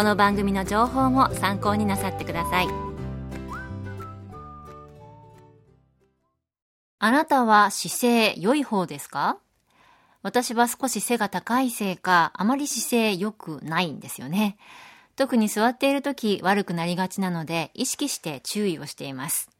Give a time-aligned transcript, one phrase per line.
[0.00, 2.68] この番組の情報も参考になさってください。
[6.98, 9.36] あなたは姿勢良い方ですか？
[10.22, 14.56] 私は少し背が高いせいかあまり姿勢良くないんですよね。
[15.16, 19.50] 特に座っている時悪くなりがちなので意識して注意をしています。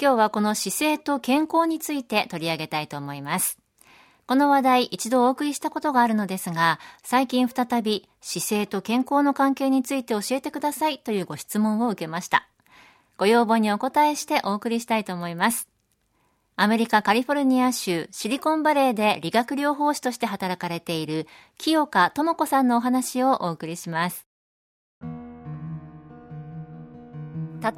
[0.00, 3.59] 今日はこの姿勢と健康について取り上げたいと思います。
[4.30, 12.46] この話題一度お送りしたことがあるのですが、最近再び姿勢と健康の関係について教えてくださいというご質問を受けました。
[13.16, 15.68] ご要望にお答えしてお送りしたいと思います。
[16.54, 21.26] アメリカカリフォルニア州シリコンバレーで理学療法士として働かれている
[21.58, 24.28] 清香智子さんのお話をお送りします。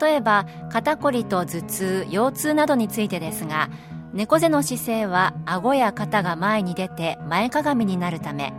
[0.01, 3.71] 例えば肩こりと頭痛腰痛などについてですが
[4.13, 8.53] 猫背の姿勢は顎や肩が前に出て前かがみになるため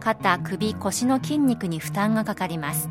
[0.00, 2.90] 肩首腰の筋肉に負担がかかります。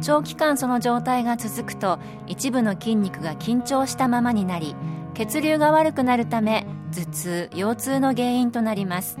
[0.00, 4.76] 長期間その状態が続くと一部の筋肉が緊張したままになり
[5.14, 9.18] 血流が悪くなるため頭痛腰痛の原因となります。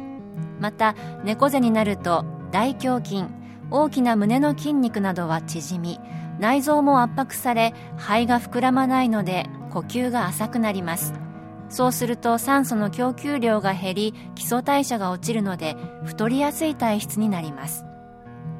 [0.58, 3.24] また猫背になると大胸筋
[3.70, 6.00] 大きな胸の筋肉などは縮み
[6.38, 11.25] 内臓も圧迫され肺が膨らまないので呼吸が浅くなります。
[11.68, 17.84] そうすると酸素の供給量が減り基礎代謝が落ちるので太りやすい体質になります。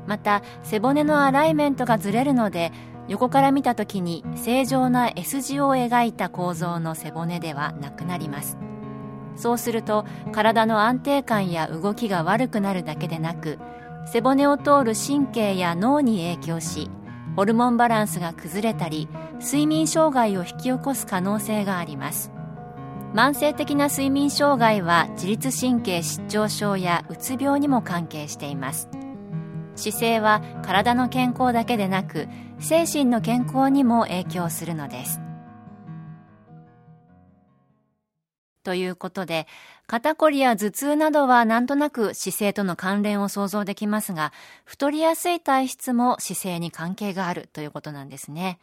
[0.06, 2.72] また背骨のアライメントがずれるので
[3.08, 8.58] 横から見た時に正常な S 字を描いた構造の背骨ではなくなります。
[9.36, 13.58] そうすると体の安定感や動きが悪くなるだけでなく
[14.06, 16.90] 背骨を通る神経や脳に影響し
[17.36, 19.08] ホルモンバランスが崩れたり
[19.40, 22.35] 睡眠障害を引き起こす可能性があります。
[23.16, 28.90] 慢性的な睡眠障害は自律神経失調症やうつ病にも関係しています
[29.74, 32.28] 姿勢は体の健康だけでなく
[32.58, 35.22] 精神の健康にも影響するのです
[38.64, 39.46] ということで
[39.86, 44.32] 肩こりや頭痛などはなんとなく姿勢との関連を想像できますが、
[44.64, 48.58] 太りやすい体質も姿勢に関係があるということなんですね。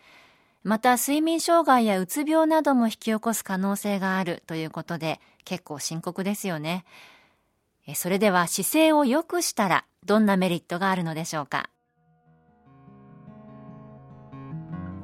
[0.63, 6.85] また、睡眠障害やうつ病なども引き起こす可能性があるということで、結構深刻ですよね。
[7.95, 11.69] それでは姿勢を良くしたら、どんなメリットがあるのでしょうか？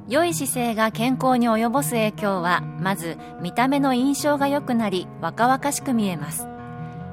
[0.08, 6.48] 良い姿勢が健康に及ぼす影響はまず見た目の印象が良くなり若々しく見えます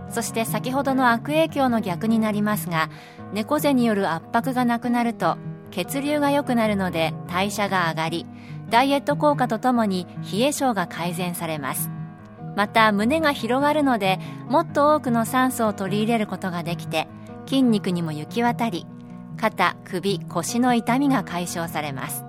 [0.10, 2.90] そして先ほどの悪影響の逆になりますが
[3.34, 5.38] 猫背による圧迫がなくなると
[5.70, 8.26] 血流が良くなるので代謝が上がり
[8.70, 11.90] ダイエット効果とともに冷え性が改善されます。
[12.56, 14.20] また胸が広がるので
[14.50, 17.08] もっと多くの酸素を取り入れることができて
[17.46, 18.88] 筋肉にも行き渡り
[19.38, 22.26] 肩首腰の痛みが解消されます。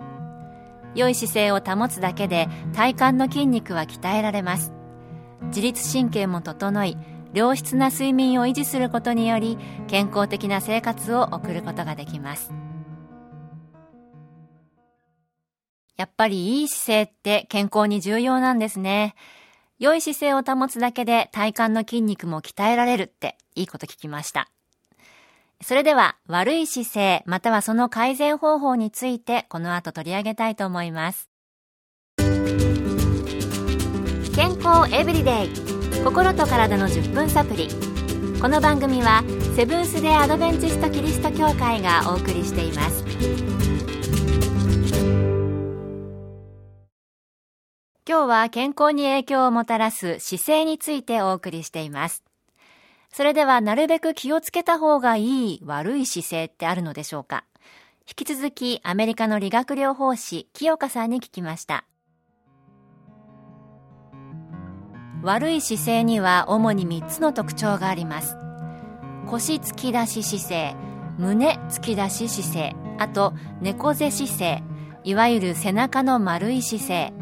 [0.94, 4.72] 良い姿勢を保つだけで体幹の筋肉は鍛えられます。
[5.46, 6.96] 自律神経も整い
[7.32, 12.52] 良質な睡眠を維持することにより健康的な生活を送ることができます。
[15.98, 19.16] やっぱりいい姿勢って健康に重要なんですね。
[19.80, 24.48] 良い姿勢を保つだけで体幹の筋肉も鍛えられるっていいこと聞きました。
[25.60, 31.28] それでは悪い姿勢またはその改善方法についてこの後取り上げたいと思います。
[34.36, 37.68] 健康エブリデイ心と体の10分サプリ。
[38.40, 39.24] この番組は
[39.56, 43.04] セブンス・デ・アドベンチスト・キリスト教会がお送りしています。
[48.08, 52.24] 今日は健康に影響をもたらす姿勢についてお送りしています。
[53.12, 57.44] それではなるべく気をつけた方がいい悪い姿勢ってあるのでしょうか？
[58.08, 61.84] 引き続きアメリカの理学療法士清香さんに聞きました。
[65.22, 68.38] 悪い姿勢には主に3つの特徴があります。
[69.26, 70.76] 腰突き出し姿勢
[71.18, 74.62] 胸突き出し姿勢あと猫背姿勢
[75.04, 77.12] いわゆる背中の丸い姿勢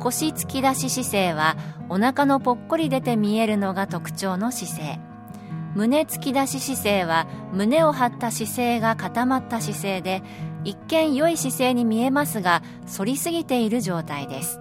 [0.00, 1.56] 腰突き出し姿勢は
[1.88, 5.00] お腹のぽっこり出て見えるのが特徴の姿勢。
[5.74, 10.22] 胸突き出し姿勢は胸を張った姿勢が固まった姿勢で
[10.62, 12.62] 一見良い姿勢に見えますが
[12.96, 14.60] 反りすぎている状態です。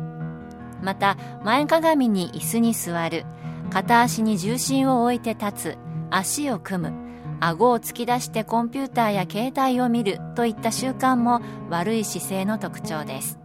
[0.82, 3.26] また前かがみに椅子に座る。
[3.70, 5.78] 片足に重心を置いて立つ。
[6.10, 7.04] 足を組む。
[7.40, 13.43] 顎を突き出してコンピューターや携帯を見るといった習慣も悪い姿勢の特徴です。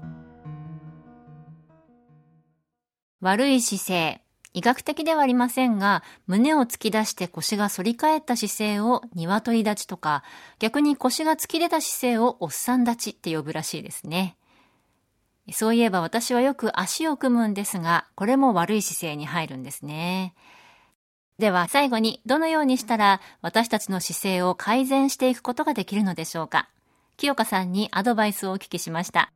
[3.21, 4.23] 悪い姿勢
[4.55, 10.25] 医学的ではありませんが、胸を突き出して腰が反り返った姿勢を鶏立ちとか、
[10.59, 14.37] 逆に腰が突き出た姿勢をおっさん立ちって呼ぶらしいですね。
[15.53, 20.35] そういえば私はよく足を組むんですが、これも悪い姿勢に入るんですね。
[21.39, 26.69] では最後にどのようにしたら私たちの姿勢を改善していくことができるのでしょうか？
[27.17, 29.31] 清香さんにアドバイスをお聞きしました。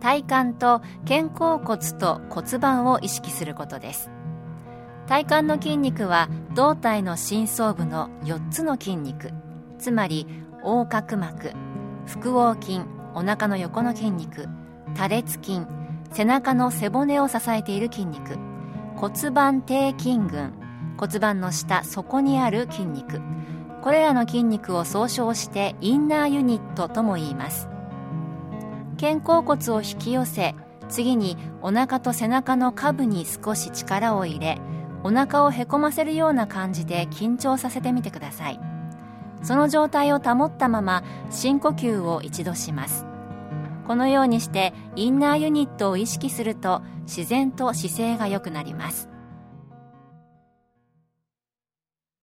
[0.00, 4.10] 体幹と肩甲骨と骨盤を意識することです。
[5.06, 9.32] 体幹の筋肉は胴体の深層部の4つの筋肉。
[9.78, 10.26] つまり
[10.62, 11.52] 横隔膜
[12.06, 12.82] 腹横筋
[13.14, 14.46] お腹の横の筋肉
[14.94, 15.62] 多裂筋
[16.12, 18.38] 背中の背骨を支えている筋肉。
[18.96, 20.52] 骨盤底筋群
[20.98, 23.20] 骨盤の下底にある筋肉。
[23.80, 27.69] これらの筋肉を総称してインナーユニットとも言います。
[29.00, 30.54] 肩甲骨を引き寄せ
[30.90, 34.58] 次にお腹と背中の下部に少し力を入れ
[35.02, 38.60] お腹をへこませるような感じで緊張させてみてください。
[39.42, 43.06] その状態を保ったまま深呼吸を一度します。
[43.86, 49.08] このようにしてインナーユニットを意識すると自然と姿勢が良くなります。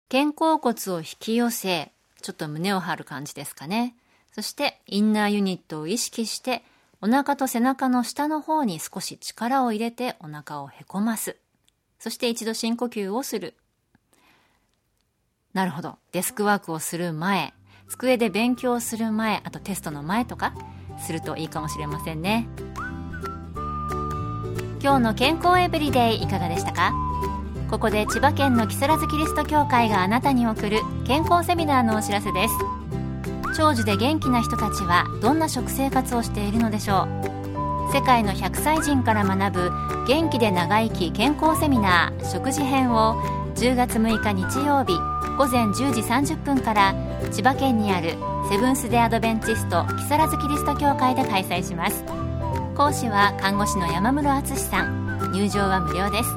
[0.08, 3.96] 肩甲骨を引き寄せちょっと胸を張る感じですかね。
[4.32, 6.62] そしてインナーユニットを意識して
[7.00, 11.36] お腹と背中の下の方に少し力を入れてお腹をへこます。
[11.98, 13.54] そして一度深呼吸をする。
[15.52, 15.98] なるほど。
[16.12, 17.52] デスクワークをする前
[17.88, 20.54] 机で勉強する前あとテストの前とか
[20.98, 22.48] するといいかもしれませんね。
[24.82, 26.92] 今日の健康エブリデイいかがでしたか？
[27.70, 32.54] ここで千葉県の木更津キリスト教会があなたに送る健康セミナーのお知らせです。
[33.54, 37.08] 長寿で元気な人たちはどんな食生活をしているのでしょ
[37.88, 37.92] う。
[37.92, 39.70] 世界の100歳人から学ぶ
[40.06, 43.20] 元気で長生き健康セミナー食事編を
[43.54, 44.94] 10月6日日曜日
[45.36, 46.94] 午前10時30分から
[47.30, 48.16] 千葉県にある
[48.48, 52.04] セブンス・デ・アドベンチスト木更津キリスト教会で開催します。
[52.74, 55.30] 講師は看護師の山室敦さん。
[55.32, 56.30] 入場は無料です。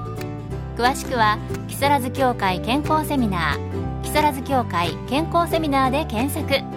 [0.77, 1.37] 詳しくは
[1.67, 4.03] 木更津教会健康セミナー。
[4.03, 6.74] 木更津教会健康セミナーで検索。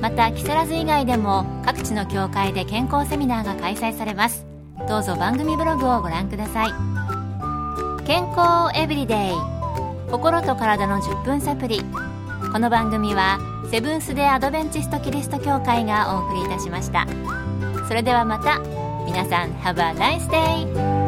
[0.00, 4.46] また木更津以外でも各地の教会で健康セミナーが開催されます。
[4.88, 6.72] どうぞ番組ブログをご覧ください。
[8.06, 9.32] 健康エブリデイ。
[10.10, 11.82] 心と体の10分サプリ。
[12.52, 13.38] この番組は
[13.70, 17.06] セブンス・デ・アドベンチスト・キリスト教会がお送りいたしました。
[17.86, 18.60] それではまた。
[19.04, 20.99] 皆さん Have a nice day!